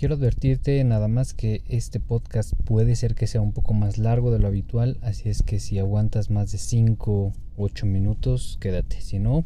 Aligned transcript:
Quiero 0.00 0.14
advertirte 0.14 0.82
nada 0.82 1.08
más 1.08 1.34
que 1.34 1.62
este 1.68 2.00
podcast 2.00 2.54
puede 2.64 2.96
ser 2.96 3.14
que 3.14 3.26
sea 3.26 3.42
un 3.42 3.52
poco 3.52 3.74
más 3.74 3.98
largo 3.98 4.30
de 4.30 4.38
lo 4.38 4.46
habitual, 4.46 4.98
así 5.02 5.28
es 5.28 5.42
que 5.42 5.60
si 5.60 5.78
aguantas 5.78 6.30
más 6.30 6.50
de 6.52 6.56
5 6.56 7.12
u 7.12 7.32
8 7.58 7.84
minutos, 7.84 8.56
quédate, 8.62 9.02
si 9.02 9.18
no, 9.18 9.44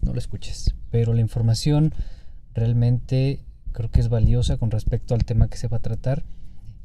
no 0.00 0.12
lo 0.12 0.18
escuches. 0.20 0.76
Pero 0.92 1.12
la 1.12 1.22
información 1.22 1.92
realmente 2.54 3.40
creo 3.72 3.90
que 3.90 3.98
es 3.98 4.08
valiosa 4.08 4.58
con 4.58 4.70
respecto 4.70 5.12
al 5.12 5.24
tema 5.24 5.48
que 5.48 5.56
se 5.56 5.66
va 5.66 5.78
a 5.78 5.82
tratar 5.82 6.22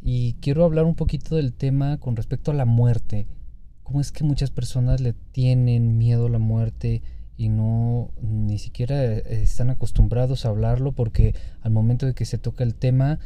y 0.01 0.33
quiero 0.41 0.65
hablar 0.65 0.85
un 0.85 0.95
poquito 0.95 1.35
del 1.35 1.53
tema 1.53 1.99
con 1.99 2.15
respecto 2.15 2.49
a 2.49 2.55
la 2.55 2.65
muerte. 2.65 3.27
¿Cómo 3.83 4.01
es 4.01 4.11
que 4.11 4.23
muchas 4.23 4.49
personas 4.49 4.99
le 4.99 5.13
tienen 5.13 5.99
miedo 5.99 6.25
a 6.25 6.31
la 6.31 6.39
muerte? 6.39 7.03
Y 7.37 7.49
no 7.49 8.11
ni 8.19 8.57
siquiera 8.57 9.03
eh, 9.03 9.23
están 9.43 9.69
acostumbrados 9.69 10.45
a 10.45 10.49
hablarlo 10.49 10.91
porque 10.91 11.35
al 11.61 11.71
momento 11.71 12.05
de 12.05 12.13
que 12.13 12.25
se 12.25 12.39
toca 12.39 12.63
el 12.63 12.73
tema 12.73 13.19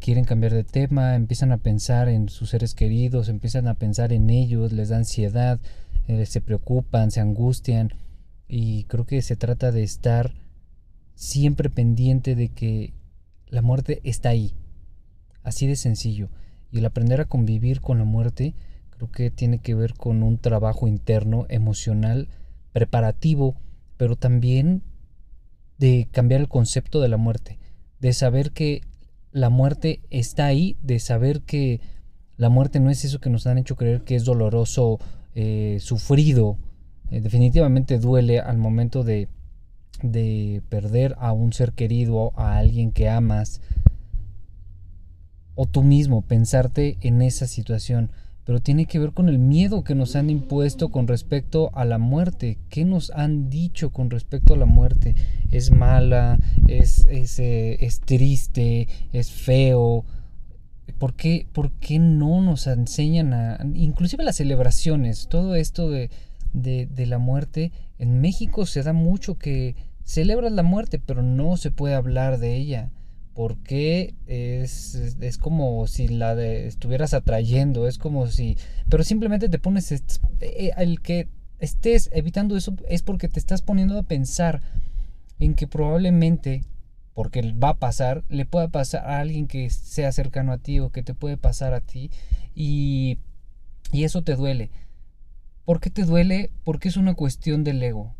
quieren 0.00 0.24
cambiar 0.24 0.52
de 0.52 0.64
tema, 0.64 1.14
empiezan 1.14 1.52
a 1.52 1.58
pensar 1.58 2.08
en 2.08 2.28
sus 2.28 2.50
seres 2.50 2.74
queridos, 2.74 3.28
empiezan 3.28 3.68
a 3.68 3.74
pensar 3.74 4.12
en 4.12 4.30
ellos, 4.30 4.72
les 4.72 4.88
da 4.88 4.96
ansiedad, 4.96 5.60
eh, 6.08 6.26
se 6.26 6.40
preocupan, 6.40 7.12
se 7.12 7.20
angustian 7.20 7.92
y 8.48 8.84
creo 8.84 9.04
que 9.04 9.22
se 9.22 9.36
trata 9.36 9.70
de 9.70 9.84
estar 9.84 10.34
siempre 11.14 11.70
pendiente 11.70 12.34
de 12.34 12.48
que 12.48 12.94
la 13.46 13.62
muerte 13.62 14.00
está 14.02 14.30
ahí, 14.30 14.54
así 15.44 15.66
de 15.66 15.76
sencillo. 15.76 16.30
Y 16.72 16.78
el 16.78 16.86
aprender 16.86 17.20
a 17.20 17.26
convivir 17.26 17.80
con 17.80 17.98
la 17.98 18.04
muerte 18.04 18.54
creo 18.90 19.10
que 19.10 19.30
tiene 19.30 19.58
que 19.58 19.74
ver 19.74 19.94
con 19.94 20.22
un 20.22 20.38
trabajo 20.38 20.88
interno, 20.88 21.46
emocional, 21.48 22.28
preparativo, 22.72 23.56
pero 23.96 24.16
también 24.16 24.82
de 25.78 26.08
cambiar 26.10 26.40
el 26.40 26.48
concepto 26.48 27.00
de 27.00 27.08
la 27.08 27.16
muerte, 27.16 27.58
de 28.00 28.12
saber 28.12 28.52
que 28.52 28.82
la 29.32 29.50
muerte 29.50 30.00
está 30.10 30.46
ahí, 30.46 30.76
de 30.82 30.98
saber 31.00 31.42
que 31.42 31.80
la 32.36 32.48
muerte 32.48 32.80
no 32.80 32.90
es 32.90 33.04
eso 33.04 33.20
que 33.20 33.30
nos 33.30 33.46
han 33.46 33.58
hecho 33.58 33.76
creer 33.76 34.02
que 34.02 34.14
es 34.14 34.24
doloroso, 34.24 34.98
eh, 35.34 35.78
sufrido, 35.80 36.58
eh, 37.10 37.20
definitivamente 37.20 37.98
duele 37.98 38.40
al 38.40 38.58
momento 38.58 39.04
de, 39.04 39.28
de 40.02 40.62
perder 40.68 41.14
a 41.18 41.32
un 41.32 41.52
ser 41.52 41.72
querido, 41.72 42.32
a 42.36 42.58
alguien 42.58 42.92
que 42.92 43.08
amas, 43.08 43.60
o 45.54 45.66
tú 45.66 45.82
mismo 45.82 46.22
pensarte 46.22 46.96
en 47.00 47.22
esa 47.22 47.46
situación 47.46 48.10
pero 48.44 48.60
tiene 48.60 48.86
que 48.86 48.98
ver 48.98 49.12
con 49.12 49.28
el 49.28 49.38
miedo 49.38 49.84
que 49.84 49.94
nos 49.94 50.16
han 50.16 50.28
impuesto 50.30 50.90
con 50.90 51.06
respecto 51.06 51.70
a 51.74 51.84
la 51.84 51.98
muerte. 51.98 52.58
¿Qué 52.68 52.84
nos 52.84 53.10
han 53.10 53.50
dicho 53.50 53.90
con 53.90 54.10
respecto 54.10 54.54
a 54.54 54.56
la 54.56 54.66
muerte? 54.66 55.14
Es 55.50 55.70
mala, 55.70 56.38
es, 56.66 57.06
es, 57.08 57.38
eh, 57.38 57.88
triste, 58.04 58.88
es 59.12 59.30
feo. 59.30 60.04
¿Por 60.98 61.14
qué, 61.14 61.46
¿Por 61.52 61.72
qué, 61.72 61.98
no 61.98 62.40
nos 62.42 62.66
enseñan 62.66 63.32
a... 63.32 63.58
Inclusive 63.74 64.24
las 64.24 64.36
celebraciones, 64.36 65.28
todo 65.28 65.54
esto 65.54 65.88
de, 65.88 66.10
de, 66.52 66.86
de 66.86 67.06
la 67.06 67.18
muerte, 67.18 67.72
en 67.98 68.20
México 68.20 68.66
se 68.66 68.82
da 68.82 68.92
mucho 68.92 69.38
que 69.38 69.76
celebras 70.04 70.52
la 70.52 70.64
muerte, 70.64 70.98
pero 70.98 71.22
no 71.22 71.56
se 71.56 71.70
puede 71.70 71.94
hablar 71.94 72.38
de 72.38 72.56
ella 72.56 72.90
porque 73.34 74.14
es, 74.26 74.94
es, 74.94 75.38
como 75.38 75.86
si 75.86 76.08
la 76.08 76.34
de, 76.34 76.66
estuvieras 76.66 77.14
atrayendo, 77.14 77.88
es 77.88 77.98
como 77.98 78.26
si, 78.26 78.58
pero 78.88 79.04
simplemente 79.04 79.48
te 79.48 79.58
pones, 79.58 79.90
eh, 79.92 80.70
el 80.76 81.00
que 81.00 81.28
estés 81.58 82.10
evitando 82.12 82.56
eso 82.56 82.74
es 82.88 83.02
porque 83.02 83.28
te 83.28 83.38
estás 83.38 83.62
poniendo 83.62 83.98
a 83.98 84.02
pensar 84.02 84.60
en 85.38 85.54
que 85.54 85.66
probablemente, 85.66 86.62
porque 87.14 87.52
va 87.52 87.70
a 87.70 87.78
pasar, 87.78 88.22
le 88.28 88.44
pueda 88.44 88.68
pasar 88.68 89.06
a 89.06 89.20
alguien 89.20 89.46
que 89.46 89.70
sea 89.70 90.12
cercano 90.12 90.52
a 90.52 90.58
ti 90.58 90.80
o 90.80 90.90
que 90.90 91.02
te 91.02 91.14
puede 91.14 91.36
pasar 91.36 91.72
a 91.72 91.80
ti 91.80 92.10
y, 92.54 93.18
y 93.92 94.04
eso 94.04 94.22
te 94.22 94.36
duele. 94.36 94.70
¿Por 95.64 95.80
qué 95.80 95.90
te 95.90 96.04
duele? 96.04 96.50
Porque 96.64 96.88
es 96.88 96.96
una 96.96 97.14
cuestión 97.14 97.64
del 97.64 97.82
ego. 97.82 98.14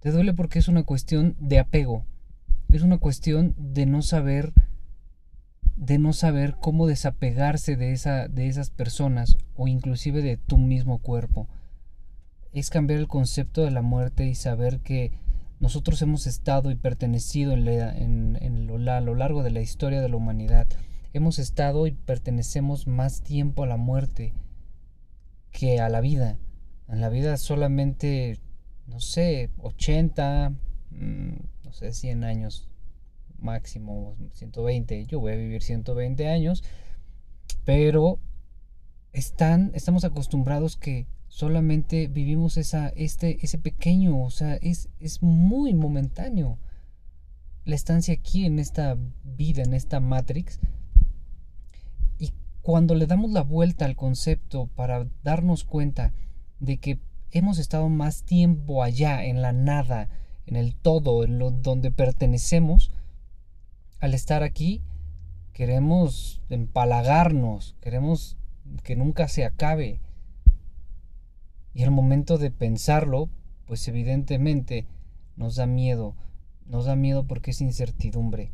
Te 0.00 0.10
duele 0.10 0.34
porque 0.34 0.58
es 0.58 0.68
una 0.68 0.82
cuestión 0.82 1.36
de 1.38 1.60
apego 1.60 2.04
es 2.76 2.82
una 2.82 2.98
cuestión 2.98 3.54
de 3.58 3.86
no 3.86 4.02
saber 4.02 4.52
de 5.76 5.98
no 5.98 6.12
saber 6.12 6.56
cómo 6.60 6.86
desapegarse 6.86 7.74
de, 7.74 7.92
esa, 7.92 8.28
de 8.28 8.46
esas 8.46 8.70
personas 8.70 9.36
o 9.56 9.66
inclusive 9.66 10.22
de 10.22 10.36
tu 10.36 10.56
mismo 10.56 10.98
cuerpo. 10.98 11.48
Es 12.52 12.70
cambiar 12.70 13.00
el 13.00 13.08
concepto 13.08 13.64
de 13.64 13.72
la 13.72 13.82
muerte 13.82 14.26
y 14.26 14.36
saber 14.36 14.78
que 14.80 15.10
nosotros 15.58 16.00
hemos 16.02 16.28
estado 16.28 16.70
y 16.70 16.76
pertenecido 16.76 17.52
en, 17.52 18.38
en, 18.40 18.66
lo, 18.68 18.92
a 18.92 19.00
lo 19.00 19.14
largo 19.16 19.42
de 19.42 19.50
la 19.50 19.60
historia 19.60 20.00
de 20.00 20.08
la 20.08 20.16
humanidad. 20.16 20.68
Hemos 21.14 21.40
estado 21.40 21.86
y 21.88 21.92
pertenecemos 21.92 22.86
más 22.86 23.22
tiempo 23.22 23.64
a 23.64 23.66
la 23.66 23.76
muerte 23.76 24.34
que 25.50 25.80
a 25.80 25.88
la 25.88 26.00
vida. 26.00 26.38
En 26.88 27.00
la 27.00 27.08
vida 27.08 27.36
solamente, 27.38 28.38
no 28.86 29.00
sé, 29.00 29.50
80, 29.58 30.52
sé, 31.72 31.92
100 31.92 32.24
años 32.24 32.68
máximo, 33.38 34.16
120, 34.34 35.06
yo 35.06 35.20
voy 35.20 35.32
a 35.32 35.36
vivir 35.36 35.62
120 35.62 36.28
años, 36.28 36.62
pero 37.64 38.18
están, 39.12 39.72
estamos 39.74 40.04
acostumbrados 40.04 40.76
que 40.76 41.06
solamente 41.28 42.08
vivimos 42.08 42.56
esa, 42.56 42.88
este, 42.90 43.44
ese 43.44 43.58
pequeño, 43.58 44.22
o 44.22 44.30
sea, 44.30 44.56
es, 44.56 44.88
es 45.00 45.22
muy 45.22 45.74
momentáneo 45.74 46.58
la 47.64 47.74
estancia 47.74 48.14
aquí 48.14 48.44
en 48.44 48.58
esta 48.58 48.96
vida, 49.24 49.62
en 49.62 49.74
esta 49.74 50.00
Matrix. 50.00 50.60
Y 52.18 52.32
cuando 52.60 52.94
le 52.94 53.06
damos 53.06 53.30
la 53.30 53.42
vuelta 53.42 53.84
al 53.84 53.96
concepto 53.96 54.66
para 54.74 55.06
darnos 55.22 55.64
cuenta 55.64 56.12
de 56.60 56.78
que 56.78 56.98
hemos 57.30 57.58
estado 57.58 57.88
más 57.88 58.24
tiempo 58.24 58.82
allá, 58.82 59.24
en 59.24 59.42
la 59.42 59.52
nada, 59.52 60.08
en 60.46 60.56
el 60.56 60.74
todo, 60.74 61.24
en 61.24 61.38
lo 61.38 61.50
donde 61.50 61.90
pertenecemos, 61.90 62.90
al 64.00 64.14
estar 64.14 64.42
aquí 64.42 64.82
queremos 65.52 66.40
empalagarnos, 66.48 67.76
queremos 67.80 68.36
que 68.82 68.96
nunca 68.96 69.28
se 69.28 69.44
acabe. 69.44 70.00
Y 71.74 71.84
al 71.84 71.90
momento 71.90 72.38
de 72.38 72.50
pensarlo, 72.50 73.28
pues 73.66 73.86
evidentemente 73.88 74.86
nos 75.36 75.56
da 75.56 75.66
miedo, 75.66 76.14
nos 76.66 76.86
da 76.86 76.96
miedo 76.96 77.24
porque 77.26 77.52
es 77.52 77.60
incertidumbre. 77.60 78.50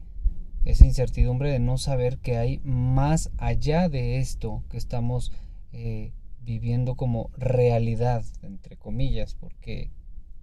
Esa 0.64 0.86
incertidumbre 0.86 1.50
de 1.50 1.60
no 1.60 1.78
saber 1.78 2.18
que 2.18 2.36
hay 2.36 2.60
más 2.64 3.30
allá 3.38 3.88
de 3.88 4.18
esto 4.18 4.62
que 4.68 4.76
estamos 4.76 5.32
eh, 5.72 6.12
viviendo 6.42 6.94
como 6.94 7.30
realidad, 7.36 8.24
entre 8.42 8.76
comillas, 8.76 9.34
porque 9.34 9.90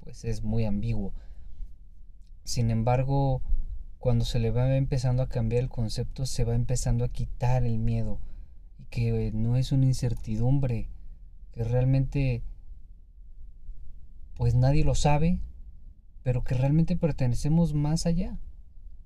pues 0.01 0.25
es 0.25 0.43
muy 0.43 0.65
ambiguo. 0.65 1.13
Sin 2.45 2.69
embargo, 2.69 3.41
cuando 3.97 4.23
se 4.23 4.39
le 4.39 4.51
va 4.51 4.77
empezando 4.77 5.23
a 5.23 5.27
cambiar 5.27 5.63
el 5.63 5.69
concepto, 5.69 6.27
se 6.27 6.45
va 6.45 6.53
empezando 6.55 7.03
a 7.03 7.09
quitar 7.09 7.63
el 7.63 7.79
miedo 7.79 8.19
y 8.77 8.83
que 8.85 9.31
no 9.33 9.57
es 9.57 9.71
una 9.71 9.87
incertidumbre, 9.87 10.87
que 11.51 11.63
realmente 11.63 12.43
pues 14.35 14.53
nadie 14.53 14.83
lo 14.83 14.93
sabe, 14.93 15.41
pero 16.21 16.43
que 16.43 16.53
realmente 16.53 16.95
pertenecemos 16.95 17.73
más 17.73 18.05
allá 18.05 18.37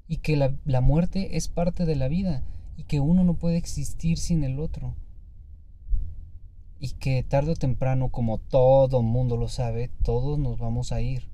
y 0.05 0.17
que 0.17 0.35
la, 0.35 0.53
la 0.65 0.81
muerte 0.81 1.37
es 1.37 1.47
parte 1.47 1.85
de 1.85 1.95
la 1.95 2.09
vida 2.09 2.43
y 2.75 2.83
que 2.83 2.99
uno 2.99 3.23
no 3.23 3.35
puede 3.35 3.55
existir 3.55 4.17
sin 4.17 4.43
el 4.43 4.59
otro 4.59 4.95
y 6.77 6.91
que 6.91 7.23
tarde 7.23 7.51
o 7.51 7.55
temprano, 7.55 8.09
como 8.09 8.37
todo 8.37 9.01
mundo 9.01 9.37
lo 9.37 9.47
sabe, 9.47 9.91
todos 10.03 10.39
nos 10.39 10.59
vamos 10.59 10.91
a 10.91 10.99
ir. 10.99 11.28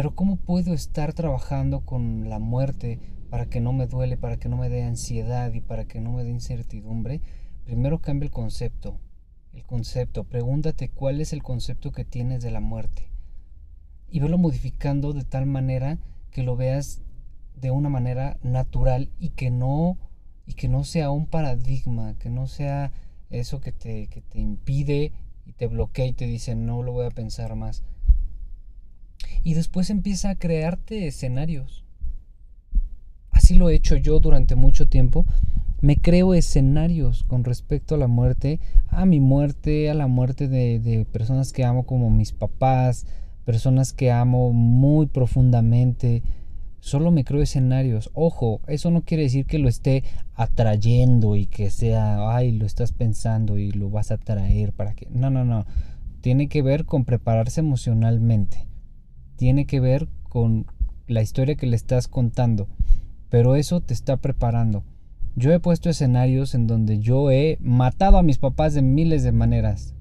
Pero 0.00 0.14
¿cómo 0.14 0.36
puedo 0.36 0.72
estar 0.72 1.12
trabajando 1.12 1.82
con 1.82 2.30
la 2.30 2.38
muerte 2.38 2.98
para 3.28 3.44
que 3.44 3.60
no 3.60 3.74
me 3.74 3.86
duele, 3.86 4.16
para 4.16 4.38
que 4.38 4.48
no 4.48 4.56
me 4.56 4.70
dé 4.70 4.82
ansiedad 4.82 5.52
y 5.52 5.60
para 5.60 5.84
que 5.84 6.00
no 6.00 6.12
me 6.12 6.24
dé 6.24 6.30
incertidumbre? 6.30 7.20
Primero 7.66 8.00
cambia 8.00 8.24
el 8.24 8.30
concepto. 8.30 8.98
El 9.52 9.62
concepto. 9.66 10.24
Pregúntate 10.24 10.88
cuál 10.88 11.20
es 11.20 11.34
el 11.34 11.42
concepto 11.42 11.92
que 11.92 12.06
tienes 12.06 12.42
de 12.42 12.50
la 12.50 12.60
muerte. 12.60 13.10
Y 14.08 14.20
velo 14.20 14.38
modificando 14.38 15.12
de 15.12 15.24
tal 15.24 15.44
manera 15.44 15.98
que 16.30 16.44
lo 16.44 16.56
veas 16.56 17.02
de 17.54 17.70
una 17.70 17.90
manera 17.90 18.38
natural 18.42 19.10
y 19.18 19.28
que 19.28 19.50
no 19.50 19.98
y 20.46 20.54
que 20.54 20.68
no 20.68 20.84
sea 20.84 21.10
un 21.10 21.26
paradigma, 21.26 22.16
que 22.18 22.30
no 22.30 22.46
sea 22.46 22.90
eso 23.28 23.60
que 23.60 23.72
te, 23.72 24.06
que 24.06 24.22
te 24.22 24.40
impide 24.40 25.12
y 25.44 25.52
te 25.52 25.66
bloquea 25.66 26.06
y 26.06 26.14
te 26.14 26.26
dice 26.26 26.54
no 26.54 26.82
lo 26.82 26.92
voy 26.92 27.04
a 27.04 27.10
pensar 27.10 27.54
más 27.54 27.82
y 29.42 29.54
después 29.54 29.90
empieza 29.90 30.30
a 30.30 30.34
crearte 30.34 31.06
escenarios. 31.06 31.84
Así 33.30 33.54
lo 33.54 33.70
he 33.70 33.74
hecho 33.74 33.96
yo 33.96 34.20
durante 34.20 34.54
mucho 34.54 34.86
tiempo. 34.86 35.24
Me 35.80 35.96
creo 35.96 36.34
escenarios 36.34 37.24
con 37.24 37.44
respecto 37.44 37.94
a 37.94 37.98
la 37.98 38.06
muerte, 38.06 38.60
a 38.88 39.06
mi 39.06 39.20
muerte, 39.20 39.88
a 39.88 39.94
la 39.94 40.06
muerte 40.06 40.46
de, 40.46 41.06
personas 41.10 41.52
que 41.52 41.64
amo 41.64 41.86
como 41.86 42.10
mis 42.10 42.32
papás, 42.32 43.06
personas 43.44 43.92
que 43.92 44.10
amo 44.10 44.52
muy 44.52 45.06
profundamente, 45.06 46.22
Solo 46.80 47.10
me 47.10 47.24
creo 47.24 47.42
escenarios. 47.42 48.10
Ojo, 48.14 48.62
eso 48.66 48.90
no 48.90 49.02
quiere 49.02 49.24
decir 49.24 49.44
que 49.44 49.58
lo 49.58 49.68
esté 49.68 50.02
atrayendo 50.34 51.36
y 51.36 51.44
que 51.44 51.68
sea, 51.68 52.34
ay, 52.34 52.52
lo 52.52 52.64
estás 52.64 52.92
pensando 52.92 53.58
y 53.58 53.70
lo 53.70 53.90
vas 53.90 54.10
a 54.10 54.16
traer 54.16 54.72
para 54.72 54.94
que... 54.94 55.06
No, 55.10 55.28
no, 55.28 55.44
no. 55.44 55.66
Tiene 56.22 56.48
que 56.48 56.62
ver 56.62 56.86
con 56.86 57.04
prepararse 57.04 57.60
emocionalmente. 57.60 58.66
Tiene 59.40 59.64
que 59.64 59.80
ver 59.80 60.06
con 60.28 60.66
la 61.06 61.22
historia 61.22 61.54
que 61.54 61.66
le 61.66 61.74
estás 61.74 62.08
contando. 62.08 62.68
Pero 63.30 63.54
eso 63.56 63.80
te 63.80 63.94
está 63.94 64.18
preparando. 64.18 64.84
Yo 65.34 65.50
he 65.50 65.58
puesto 65.60 65.88
escenarios 65.88 66.54
en 66.54 66.66
donde 66.66 66.98
yo 66.98 67.30
he 67.30 67.56
matado 67.62 68.18
a 68.18 68.22
mis 68.22 68.36
papás 68.36 68.74
de 68.74 68.82
miles 68.82 69.22
de 69.22 69.32
maneras. 69.32 69.94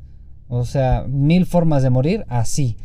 O 0.49 0.65
sea, 0.65 1.05
mil 1.07 1.45
formas 1.45 1.83
de 1.83 1.89
morir, 1.89 2.25
así. 2.27 2.75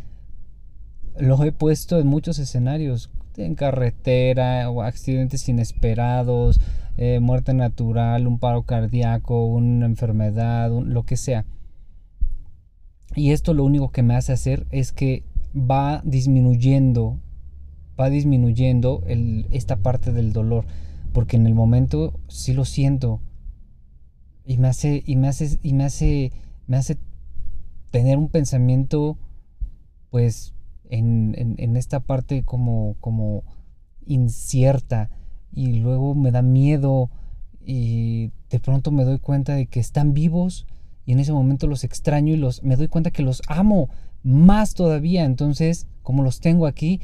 Los 1.19 1.41
he 1.41 1.51
puesto 1.51 1.99
en 1.99 2.07
muchos 2.07 2.39
escenarios. 2.39 3.11
En 3.37 3.57
carretera, 3.57 4.71
o 4.71 4.83
accidentes 4.83 5.49
inesperados, 5.49 6.61
eh, 6.97 7.19
muerte 7.19 7.53
natural, 7.53 8.29
un 8.29 8.39
paro 8.39 8.63
cardíaco, 8.63 9.45
una 9.45 9.87
enfermedad, 9.87 10.71
lo 10.71 11.03
que 11.03 11.17
sea. 11.17 11.47
Y 13.17 13.33
esto 13.33 13.55
lo 13.55 13.65
único 13.65 13.91
que 13.91 14.05
me 14.05 14.15
hace 14.15 14.33
hacer 14.33 14.69
es 14.71 14.93
que 14.93 15.25
va 15.55 16.03
disminuyendo, 16.05 17.19
va 17.99 18.11
disminuyendo 18.11 19.03
esta 19.51 19.77
parte 19.77 20.13
del 20.13 20.33
dolor 20.33 20.67
porque 21.15 21.37
en 21.37 21.47
el 21.47 21.55
momento 21.55 22.19
sí 22.29 22.53
lo 22.53 22.65
siento. 22.65 23.21
Y 24.45 24.59
me 24.59 24.69
hace 24.69 25.03
y 25.07 25.17
me 25.17 25.29
hace 25.29 25.59
y 25.63 25.73
me 25.73 25.85
hace 25.85 26.33
me 26.67 26.77
hace 26.77 26.99
tener 27.91 28.19
un 28.19 28.29
pensamiento 28.29 29.17
pues 30.11 30.53
en, 30.91 31.35
en, 31.59 31.77
esta 31.77 32.01
parte 32.01 32.43
como 32.43 32.97
como 33.01 33.45
incierta 34.07 35.09
y 35.51 35.79
luego 35.79 36.15
me 36.15 36.31
da 36.31 36.43
miedo 36.43 37.11
y 37.65 38.33
de 38.51 38.61
pronto 38.61 38.91
me 38.91 39.05
doy 39.05 39.19
cuenta 39.19 39.55
de 39.55 39.67
que 39.67 39.81
están 39.81 40.13
vivos 40.13 40.67
y 41.07 41.13
en 41.13 41.21
ese 41.21 41.33
momento 41.33 41.67
los 41.67 41.85
extraño 41.85 42.35
y 42.35 42.37
los 42.37 42.63
me 42.63 42.77
doy 42.77 42.89
cuenta 42.89 43.11
que 43.11 43.23
los 43.23 43.41
amo 43.49 43.89
más 44.25 44.75
todavía 44.75 45.25
entonces 45.25 45.87
como 46.03 46.25
los 46.25 46.41
tengo 46.41 46.67
aquí 46.67 47.01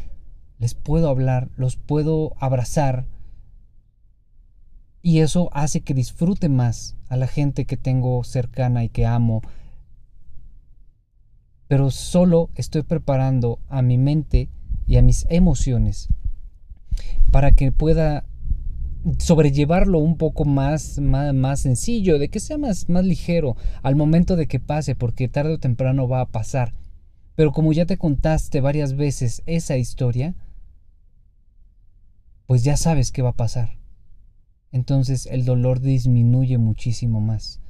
les 0.59 0.75
puedo 0.75 1.09
hablar 1.09 1.49
los 1.57 1.77
puedo 1.77 2.33
abrazar 2.41 3.07
y 5.03 5.21
eso 5.21 5.49
hace 5.53 5.81
que 5.81 5.95
disfrute 5.95 6.49
más 6.49 6.97
a 7.09 7.17
la 7.17 7.27
gente 7.27 7.65
que 7.65 7.77
tengo 7.77 8.23
cercana 8.25 8.85
y 8.85 8.89
que 8.89 9.07
amo. 9.07 9.43
Pero 11.69 11.91
solo 11.91 12.51
estoy 12.55 12.83
preparando 12.83 13.61
a 13.69 13.81
mi 13.83 13.97
mente 13.97 14.49
y 14.87 14.97
a 14.97 15.03
mis 15.03 15.27
emociones 15.31 16.09
para 17.31 17.53
que 17.53 17.73
pueda 17.73 18.25
sobrellevarlo 19.19 19.99
un 19.99 20.19
poco 20.19 20.45
más, 20.45 20.99
más, 20.99 21.61
sencillo, 21.61 22.19
de 22.19 22.29
que 22.29 22.41
sea 22.41 22.59
más, 22.59 22.89
más 22.89 23.05
ligero 23.05 23.57
al 23.83 23.97
momento 23.97 24.37
de 24.37 24.47
que 24.47 24.61
pase, 24.61 24.95
porque 24.95 25.29
tarde 25.29 25.55
o 25.55 25.59
temprano 25.59 26.09
va 26.09 26.21
a 26.21 26.27
pasar. 26.27 26.75
Pero 27.35 27.53
como 27.53 27.73
ya 27.73 27.87
te 27.87 27.97
contaste 27.97 28.61
varias 28.61 28.97
veces 28.97 29.43
esa 29.47 29.77
historia, 29.77 30.35
pues 32.47 32.65
ya 32.65 32.77
sabes 32.77 33.13
qué 33.13 33.23
va 33.23 33.31
a 33.31 33.37
pasar 33.37 33.81
entonces 34.73 35.27
el 35.27 35.45
dolor 35.45 35.81
disminuye 35.81 36.59
muchísimo 36.59 37.21
más. 37.21 37.61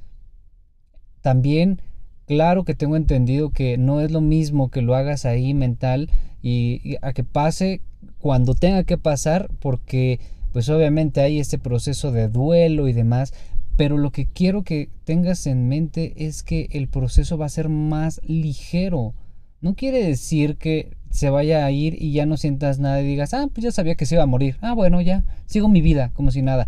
También, 1.21 1.81
claro 2.25 2.63
que 2.63 2.75
tengo 2.75 2.95
entendido 2.95 3.51
que 3.51 3.77
no 3.77 4.01
es 4.01 4.11
lo 4.11 4.21
mismo 4.21 4.69
que 4.69 4.81
lo 4.81 4.95
hagas 4.95 5.25
ahí 5.25 5.53
mental 5.53 6.09
y, 6.41 6.97
a 7.01 7.13
que 7.13 7.23
pase 7.23 7.81
cuando 8.19 8.55
tenga 8.55 8.83
que 8.83 8.97
pasar, 8.97 9.49
porque 9.59 10.19
pues 10.53 10.69
obviamente 10.69 11.21
hay 11.21 11.39
este 11.39 11.57
proceso 11.57 12.11
de 12.11 12.27
duelo 12.27 12.87
y 12.87 12.93
demás, 12.93 13.33
pero 13.77 13.97
lo 13.97 14.11
que 14.11 14.25
quiero 14.25 14.63
que 14.63 14.89
tengas 15.05 15.47
en 15.47 15.69
mente 15.69 16.13
es 16.17 16.43
que 16.43 16.67
el 16.71 16.87
proceso 16.87 17.37
va 17.37 17.45
a 17.45 17.49
ser 17.49 17.69
más 17.69 18.19
ligero. 18.23 19.13
No 19.61 19.75
quiere 19.75 20.03
decir 20.03 20.57
que 20.57 20.97
se 21.11 21.29
vaya 21.29 21.65
a 21.65 21.71
ir 21.71 22.01
y 22.01 22.13
ya 22.13 22.25
no 22.25 22.35
sientas 22.37 22.79
nada 22.79 23.01
y 23.01 23.05
digas, 23.05 23.33
ah, 23.33 23.47
pues 23.53 23.63
ya 23.63 23.71
sabía 23.71 23.95
que 23.95 24.05
se 24.05 24.15
iba 24.15 24.23
a 24.23 24.27
morir. 24.27 24.57
Ah, 24.61 24.73
bueno, 24.73 25.01
ya, 25.01 25.23
sigo 25.45 25.67
mi 25.67 25.81
vida 25.81 26.11
como 26.15 26.31
si 26.31 26.41
nada. 26.41 26.67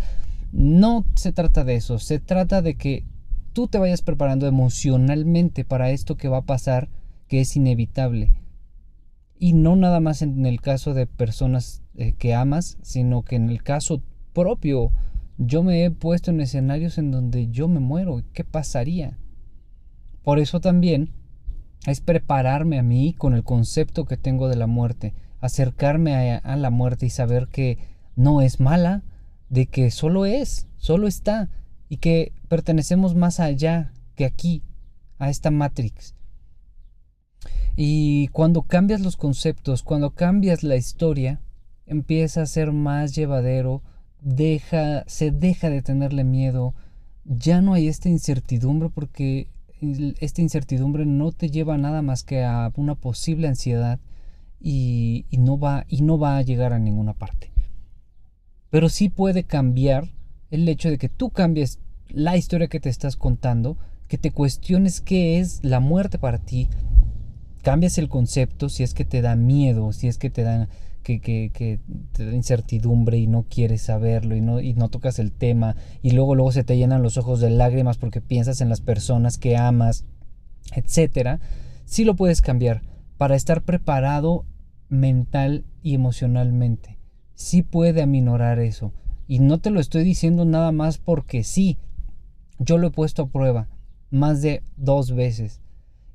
No 0.51 1.05
se 1.15 1.31
trata 1.31 1.63
de 1.63 1.75
eso, 1.75 1.97
se 1.97 2.19
trata 2.19 2.61
de 2.61 2.75
que 2.75 3.05
tú 3.53 3.67
te 3.67 3.79
vayas 3.79 4.03
preparando 4.03 4.45
emocionalmente 4.45 5.65
para 5.65 5.89
esto 5.89 6.17
que 6.17 6.27
va 6.27 6.37
a 6.37 6.45
pasar, 6.45 6.89
que 7.27 7.41
es 7.41 7.55
inevitable. 7.55 8.31
Y 9.39 9.53
no 9.53 9.75
nada 9.75 9.99
más 9.99 10.21
en 10.21 10.45
el 10.45 10.61
caso 10.61 10.93
de 10.93 11.07
personas 11.07 11.81
eh, 11.95 12.13
que 12.13 12.35
amas, 12.35 12.77
sino 12.83 13.23
que 13.23 13.35
en 13.35 13.49
el 13.49 13.63
caso 13.63 14.03
propio, 14.33 14.91
yo 15.37 15.63
me 15.63 15.83
he 15.83 15.89
puesto 15.89 16.29
en 16.29 16.41
escenarios 16.41 16.99
en 16.99 17.09
donde 17.09 17.47
yo 17.49 17.67
me 17.67 17.79
muero. 17.79 18.21
¿Qué 18.33 18.43
pasaría? 18.43 19.17
Por 20.21 20.39
eso 20.39 20.59
también 20.59 21.09
es 21.85 22.01
prepararme 22.01 22.79
a 22.79 22.83
mí 22.83 23.13
con 23.13 23.33
el 23.33 23.43
concepto 23.43 24.05
que 24.05 24.17
tengo 24.17 24.47
de 24.47 24.55
la 24.55 24.67
muerte, 24.67 25.13
acercarme 25.41 26.35
a 26.35 26.55
la 26.55 26.69
muerte 26.69 27.05
y 27.05 27.09
saber 27.09 27.47
que 27.47 27.77
no 28.15 28.41
es 28.41 28.59
mala, 28.59 29.03
de 29.49 29.65
que 29.65 29.91
solo 29.91 30.25
es, 30.25 30.67
solo 30.77 31.07
está, 31.07 31.49
y 31.89 31.97
que 31.97 32.31
pertenecemos 32.47 33.15
más 33.15 33.39
allá 33.39 33.91
que 34.15 34.25
aquí, 34.25 34.63
a 35.19 35.29
esta 35.29 35.51
Matrix. 35.51 36.15
Y 37.75 38.27
cuando 38.29 38.63
cambias 38.63 39.01
los 39.01 39.17
conceptos, 39.17 39.83
cuando 39.83 40.11
cambias 40.11 40.63
la 40.63 40.75
historia, 40.75 41.41
empieza 41.85 42.43
a 42.43 42.47
ser 42.47 42.71
más 42.71 43.15
llevadero, 43.15 43.81
deja, 44.21 45.03
se 45.07 45.31
deja 45.31 45.69
de 45.69 45.81
tenerle 45.81 46.23
miedo, 46.23 46.73
ya 47.25 47.61
no 47.61 47.73
hay 47.73 47.87
esta 47.87 48.09
incertidumbre 48.09 48.89
porque 48.89 49.47
esta 50.19 50.41
incertidumbre 50.41 51.05
no 51.05 51.31
te 51.31 51.49
lleva 51.49 51.77
nada 51.77 52.01
más 52.01 52.23
que 52.23 52.43
a 52.43 52.71
una 52.75 52.95
posible 52.95 53.47
ansiedad 53.47 53.99
y, 54.59 55.25
no 55.31 55.59
va, 55.59 55.85
y 55.89 56.01
no 56.01 56.17
va 56.17 56.37
a 56.37 56.41
llegar 56.41 56.73
a 56.73 56.79
ninguna 56.79 57.13
parte. 57.13 57.51
Pero 58.69 58.89
sí 58.89 59.09
puede 59.09 59.43
cambiar 59.43 60.09
el 60.51 60.67
hecho 60.67 60.89
de 60.89 60.97
que 60.97 61.09
tú 61.09 61.29
cambies 61.29 61.79
la 62.09 62.37
historia 62.37 62.67
que 62.67 62.79
te 62.79 62.89
estás 62.89 63.17
contando, 63.17 63.77
que 64.07 64.17
te 64.17 64.31
cuestiones 64.31 65.01
qué 65.01 65.39
es 65.39 65.59
la 65.63 65.79
muerte 65.79 66.17
para 66.17 66.37
ti, 66.37 66.69
cambias 67.61 67.97
el 67.97 68.09
concepto 68.09 68.69
si 68.69 68.83
es 68.83 68.93
que 68.93 69.05
te 69.05 69.21
da 69.21 69.35
miedo, 69.35 69.93
si 69.93 70.07
es 70.07 70.17
que 70.17 70.29
te 70.29 70.43
da, 70.43 70.69
que, 71.03 71.19
que, 71.21 71.79
te 72.13 72.25
da 72.25 72.33
incertidumbre 72.33 73.17
y 73.17 73.27
no 73.27 73.43
quieres 73.43 73.83
saberlo 73.83 74.35
y 74.35 74.41
no, 74.41 74.59
y 74.59 74.73
no 74.73 74.89
tocas 74.89 75.19
el 75.19 75.31
tema 75.31 75.75
y 76.01 76.11
luego, 76.11 76.33
luego 76.35 76.51
se 76.51 76.63
te 76.63 76.77
llenan 76.77 77.03
los 77.03 77.17
ojos 77.17 77.39
de 77.39 77.49
lágrimas 77.49 77.97
porque 77.97 78.21
piensas 78.21 78.61
en 78.61 78.69
las 78.69 78.81
personas 78.81 79.37
que 79.37 79.57
amas, 79.57 80.05
etcétera, 80.73 81.39
sí 81.85 82.03
lo 82.05 82.15
puedes 82.15 82.41
cambiar 82.41 82.81
para 83.17 83.35
estar 83.35 83.61
preparado 83.61 84.45
mental 84.89 85.65
y 85.83 85.93
emocionalmente 85.93 86.93
sí 87.35 87.61
puede 87.61 88.01
aminorar 88.01 88.59
eso. 88.59 88.93
Y 89.27 89.39
no 89.39 89.59
te 89.59 89.69
lo 89.69 89.79
estoy 89.79 90.03
diciendo 90.03 90.45
nada 90.45 90.71
más 90.71 90.97
porque 90.97 91.43
sí. 91.43 91.77
Yo 92.59 92.77
lo 92.77 92.87
he 92.87 92.91
puesto 92.91 93.23
a 93.23 93.29
prueba 93.29 93.67
más 94.09 94.41
de 94.41 94.63
dos 94.77 95.13
veces. 95.13 95.61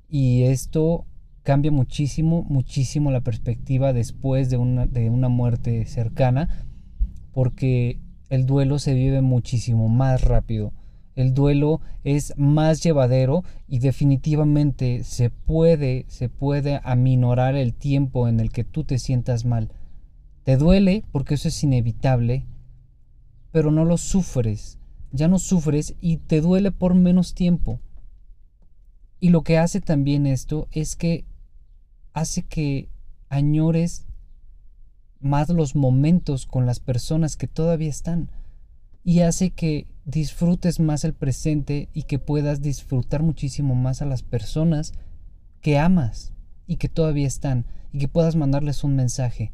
Y 0.08 0.44
esto 0.44 1.04
cambia 1.48 1.70
muchísimo, 1.72 2.44
muchísimo 2.46 3.10
la 3.10 3.22
perspectiva 3.22 3.94
después 3.94 4.50
de 4.50 4.58
una, 4.58 4.84
de 4.84 5.08
una 5.08 5.30
muerte 5.30 5.86
cercana. 5.86 6.66
Porque 7.32 7.98
el 8.28 8.44
duelo 8.44 8.78
se 8.78 8.92
vive 8.92 9.22
muchísimo 9.22 9.88
más 9.88 10.24
rápido. 10.24 10.74
El 11.16 11.32
duelo 11.32 11.80
es 12.04 12.34
más 12.36 12.82
llevadero 12.82 13.44
y 13.66 13.78
definitivamente 13.78 15.04
se 15.04 15.30
puede, 15.30 16.04
se 16.08 16.28
puede 16.28 16.82
aminorar 16.84 17.56
el 17.56 17.72
tiempo 17.72 18.28
en 18.28 18.40
el 18.40 18.52
que 18.52 18.64
tú 18.64 18.84
te 18.84 18.98
sientas 18.98 19.46
mal. 19.46 19.70
Te 20.44 20.58
duele 20.58 21.02
porque 21.12 21.36
eso 21.36 21.48
es 21.48 21.64
inevitable, 21.64 22.44
pero 23.52 23.70
no 23.70 23.86
lo 23.86 23.96
sufres. 23.96 24.78
Ya 25.12 25.28
no 25.28 25.38
sufres 25.38 25.94
y 26.02 26.18
te 26.18 26.42
duele 26.42 26.72
por 26.72 26.94
menos 26.94 27.32
tiempo. 27.32 27.80
Y 29.18 29.30
lo 29.30 29.40
que 29.40 29.56
hace 29.56 29.80
también 29.80 30.26
esto 30.26 30.68
es 30.72 30.94
que 30.94 31.24
hace 32.18 32.42
que 32.42 32.88
añores 33.28 34.06
más 35.20 35.48
los 35.48 35.74
momentos 35.74 36.46
con 36.46 36.66
las 36.66 36.80
personas 36.80 37.36
que 37.36 37.48
todavía 37.48 37.90
están 37.90 38.30
y 39.04 39.20
hace 39.20 39.50
que 39.50 39.86
disfrutes 40.04 40.80
más 40.80 41.04
el 41.04 41.14
presente 41.14 41.88
y 41.92 42.04
que 42.04 42.18
puedas 42.18 42.62
disfrutar 42.62 43.22
muchísimo 43.22 43.74
más 43.74 44.00
a 44.02 44.06
las 44.06 44.22
personas 44.22 44.92
que 45.60 45.78
amas 45.78 46.32
y 46.66 46.76
que 46.76 46.88
todavía 46.88 47.26
están 47.26 47.66
y 47.92 47.98
que 47.98 48.08
puedas 48.08 48.36
mandarles 48.36 48.84
un 48.84 48.96
mensaje 48.96 49.52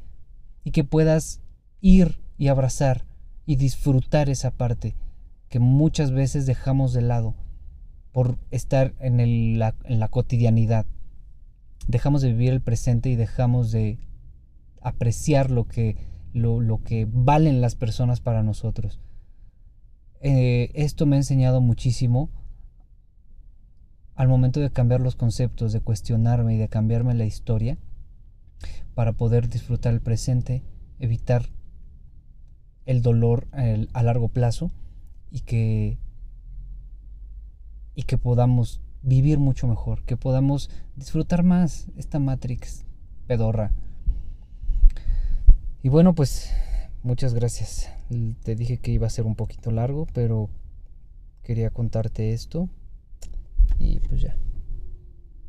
y 0.65 0.71
que 0.71 0.85
puedas 0.85 1.41
ir 1.81 2.21
y 2.37 2.49
abrazar 2.49 3.05
y 3.47 3.57
disfrutar 3.57 4.29
esa 4.29 4.51
parte 4.51 4.97
que 5.49 5.59
muchas 5.59 6.11
veces 6.11 6.47
dejamos 6.47 6.93
de 6.93 7.03
lado 7.03 7.35
por 8.13 8.39
estar 8.51 8.95
en, 9.01 9.59
la, 9.59 9.75
en 9.85 10.01
la 10.01 10.09
cotidianidad. 10.09 10.87
Dejamos 11.87 12.23
de 12.23 12.33
vivir 12.33 12.53
el 12.53 12.61
presente 12.61 13.11
y 13.11 13.17
dejamos 13.17 13.71
de 13.71 13.99
apreciar 14.81 15.51
lo 15.51 15.67
que, 15.67 15.97
lo, 16.33 16.61
lo 16.61 16.83
que 16.83 17.07
valen 17.11 17.61
las 17.61 17.75
personas 17.75 18.21
para 18.21 18.43
nosotros. 18.43 19.01
Eh, 20.21 20.71
esto 20.75 21.05
me 21.07 21.17
ha 21.17 21.19
enseñado 21.19 21.61
muchísimo 21.61 22.31
al 24.15 24.29
momento 24.29 24.61
de 24.61 24.71
cambiar 24.71 25.01
los 25.01 25.17
conceptos, 25.17 25.73
de 25.73 25.81
cuestionarme 25.81 26.55
y 26.55 26.59
de 26.59 26.69
cambiarme 26.69 27.15
la 27.15 27.27
historia 27.27 27.79
para 28.95 29.13
poder 29.13 29.49
disfrutar 29.49 29.93
el 29.93 30.01
presente, 30.01 30.63
evitar 30.99 31.47
el 32.87 33.03
dolor 33.03 33.49
a 33.53 34.03
largo 34.03 34.29
plazo 34.29 34.71
y 35.31 35.41
que 35.41 35.99
y 37.95 38.03
que 38.05 38.19
podamos 38.19 38.81
vivir 39.05 39.39
mucho 39.39 39.69
mejor, 39.69 40.03
que 40.03 40.17
podamos 40.17 40.71
disfrutar 40.97 41.43
más 41.43 41.87
esta 41.97 42.19
Matrix 42.19 42.85
pedorra. 43.27 43.71
Y 45.83 45.91
bueno, 45.91 46.15
pues 46.15 46.51
muchas 47.03 47.35
gracias. 47.35 47.91
Te 48.43 48.57
dije 48.57 48.79
que 48.79 48.91
iba 48.91 49.07
a 49.07 49.11
ser 49.11 49.27
un 49.27 49.35
poquito 49.35 49.71
largo, 49.71 50.07
pero 50.13 50.49
quería 51.43 51.71
contarte 51.71 52.33
esto 52.33 52.69
y 53.79 54.01
pues 54.01 54.23
ya. 54.23 54.37